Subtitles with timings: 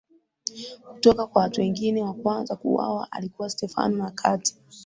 [0.93, 4.57] kutoka kwa watu wengine Wa kwanza kuuawa alikuwa Stefano na kati